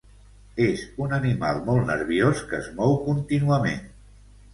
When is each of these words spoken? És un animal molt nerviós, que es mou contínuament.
És 0.67 0.85
un 1.07 1.11
animal 1.17 1.61
molt 1.67 1.85
nerviós, 1.89 2.41
que 2.53 2.59
es 2.61 2.71
mou 2.79 2.97
contínuament. 3.09 3.85